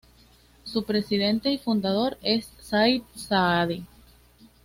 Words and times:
Su 0.63 0.83
presidente 0.83 1.51
y 1.51 1.59
fundador 1.59 2.17
es 2.23 2.49
Saïd 2.59 3.03
Saadi. 3.15 3.85